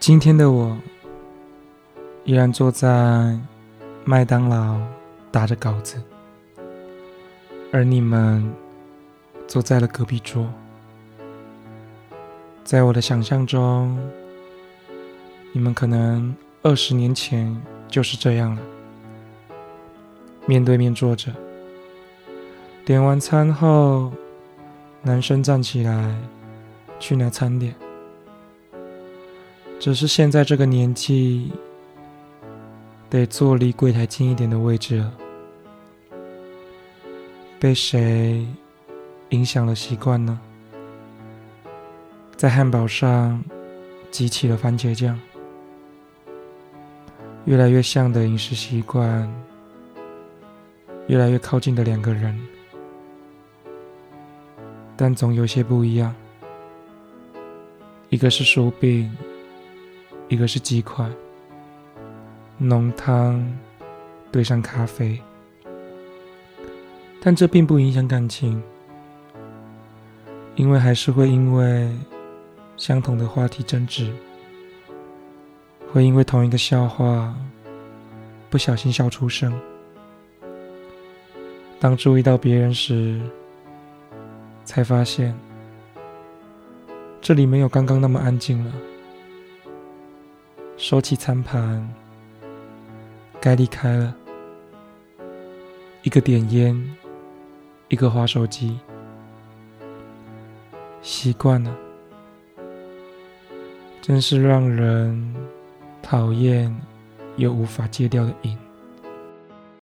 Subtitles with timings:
[0.00, 0.78] 今天的我
[2.24, 3.36] 依然坐在
[4.04, 4.80] 麦当劳
[5.30, 6.00] 打着稿子，
[7.72, 8.50] 而你们
[9.46, 10.48] 坐在了隔壁桌。
[12.64, 13.98] 在我的想象中，
[15.52, 18.62] 你们可能二十年前就是这样了，
[20.46, 21.32] 面对面坐着。
[22.84, 24.12] 点完餐后，
[25.02, 26.16] 男生站起来
[26.98, 27.74] 去拿餐点。
[29.80, 31.52] 只是现在这个年纪，
[33.08, 35.12] 得坐离柜台近一点的位置了。
[37.60, 38.44] 被谁
[39.30, 40.38] 影响了习惯呢？
[42.36, 43.42] 在汉堡上
[44.10, 45.18] 挤起了番茄酱，
[47.44, 49.32] 越来越像的饮食习惯，
[51.06, 52.36] 越来越靠近的两个人，
[54.96, 56.12] 但总有些不一样。
[58.08, 59.08] 一个是薯饼。
[60.28, 61.08] 一个是鸡块，
[62.58, 63.42] 浓汤
[64.30, 65.18] 兑上咖啡，
[67.22, 68.62] 但这并不影响感情，
[70.54, 71.90] 因为还是会因为
[72.76, 74.12] 相同的话题争执，
[75.90, 77.34] 会因为同一个笑话
[78.50, 79.58] 不小心笑出声。
[81.80, 83.18] 当注意到别人时，
[84.66, 85.34] 才发现
[87.22, 88.72] 这里没有刚刚那么安静了。
[90.80, 91.92] 收起餐盘，
[93.40, 94.14] 该离开了。
[96.04, 96.96] 一个点烟，
[97.88, 98.78] 一个划手机，
[101.02, 101.76] 习惯了，
[104.00, 105.34] 真是让人
[106.00, 106.72] 讨厌
[107.36, 108.56] 又无法戒掉的瘾。